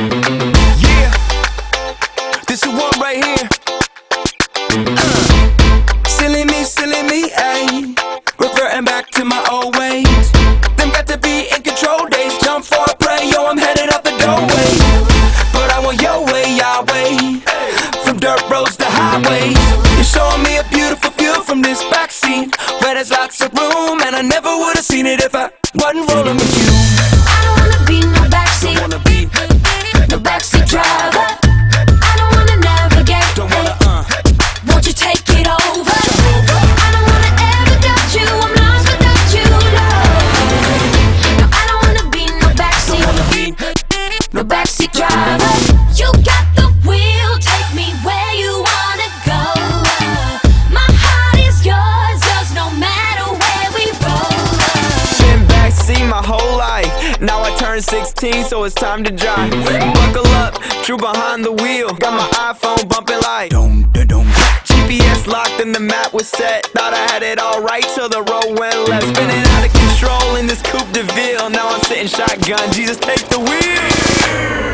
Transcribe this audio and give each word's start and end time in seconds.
Yeah, 0.00 1.12
this 2.48 2.62
is 2.64 2.72
one 2.72 2.96
right 2.98 3.22
here. 3.22 3.48
Me, 6.30 7.02
me. 7.02 7.94
Reverting 8.38 8.84
back 8.84 9.10
to 9.10 9.24
my 9.26 9.44
old 9.50 9.76
ways. 9.76 10.32
Them 10.78 10.88
got 10.88 11.06
to 11.08 11.18
be 11.18 11.48
in 11.54 11.62
control 11.62 12.06
days. 12.06 12.32
Jump 12.38 12.64
for 12.64 12.76
a 12.78 13.30
yo, 13.30 13.46
I'm 13.46 13.58
headed 13.58 13.92
up 13.92 14.04
the 14.04 14.16
doorway. 14.16 14.72
But 15.52 15.70
I 15.70 15.80
want 15.84 16.00
your 16.00 16.24
way, 16.24 16.56
Yahweh. 16.56 17.40
From 18.04 18.18
dirt 18.20 18.40
roads 18.48 18.76
to 18.76 18.86
highways. 18.86 19.58
You're 19.96 20.04
showing 20.04 20.42
me 20.42 20.56
a 20.56 20.64
beautiful 20.70 21.10
view 21.10 21.42
from 21.42 21.60
this 21.60 21.82
backseat. 21.84 22.56
Where 22.80 22.94
there's 22.94 23.10
lots 23.10 23.42
of 23.42 23.52
room, 23.52 24.00
and 24.00 24.16
I 24.16 24.22
never 24.22 24.48
would 24.48 24.76
have 24.76 24.84
seen 24.84 25.04
it 25.04 25.20
if 25.20 25.34
I 25.34 25.50
wasn't 25.74 26.10
rolling 26.10 26.36
with 26.36 26.56
you. 26.56 27.19
Now 57.70 57.76
I 57.76 57.78
turn 57.78 57.82
16, 57.82 58.44
so 58.46 58.64
it's 58.64 58.74
time 58.74 59.04
to 59.04 59.12
drive. 59.12 59.52
Buckle 59.52 60.26
up, 60.42 60.54
true 60.82 60.96
behind 60.96 61.44
the 61.44 61.52
wheel. 61.52 61.94
Got 61.94 62.14
my 62.14 62.26
iPhone 62.52 62.88
bumping 62.88 63.20
like. 63.22 63.52
GPS 63.52 65.28
locked 65.28 65.60
and 65.60 65.72
the 65.72 65.78
map 65.78 66.12
was 66.12 66.26
set. 66.26 66.66
Thought 66.66 66.94
I 66.94 67.12
had 67.12 67.22
it 67.22 67.38
all 67.38 67.62
right 67.62 67.84
till 67.94 68.08
the 68.08 68.22
road 68.22 68.58
went 68.58 68.88
left. 68.88 69.06
Spinning 69.14 69.44
out 69.54 69.64
of 69.64 69.72
control 69.72 70.34
in 70.34 70.48
this 70.48 70.60
Coupe 70.62 70.90
de 70.92 71.04
Ville. 71.14 71.48
Now 71.48 71.68
I'm 71.68 71.80
sitting 71.82 72.08
shotgun. 72.08 72.72
Jesus, 72.72 72.96
take 72.96 73.24
the 73.28 73.38
wheel. 73.38 74.69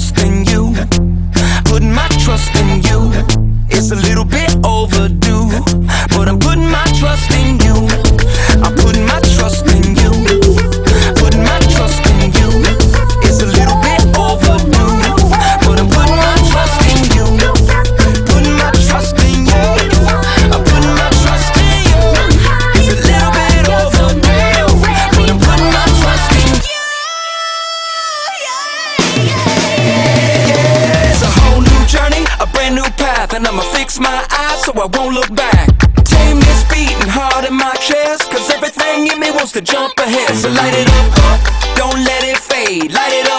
Trust 0.00 0.24
in 0.24 0.44
you. 0.46 0.74
Putting 1.64 1.92
my 1.92 2.08
trust 2.24 2.54
in 2.56 2.82
you. 2.82 3.12
It's 3.68 3.90
a 3.90 3.96
little 3.96 4.24
bit 4.24 4.56
overdue, 4.64 5.19
brand 32.70 32.84
new 32.84 33.04
path, 33.04 33.34
and 33.34 33.46
I'ma 33.46 33.62
fix 33.74 33.98
my 33.98 34.26
eyes 34.30 34.64
so 34.64 34.72
I 34.72 34.86
won't 34.96 35.14
look 35.14 35.34
back. 35.34 35.68
Tame 36.04 36.38
this 36.40 36.62
beating 36.70 37.08
hard 37.08 37.44
in 37.44 37.54
my 37.54 37.74
chest, 37.74 38.30
cause 38.30 38.50
everything 38.50 39.06
in 39.06 39.18
me 39.18 39.30
wants 39.30 39.52
to 39.52 39.60
jump 39.60 39.98
ahead. 39.98 40.34
So 40.36 40.48
light 40.50 40.74
it 40.74 40.88
up, 40.88 41.10
up, 41.30 41.40
don't 41.76 42.04
let 42.04 42.22
it 42.24 42.38
fade. 42.38 42.92
Light 42.92 43.12
it 43.12 43.26
up, 43.26 43.29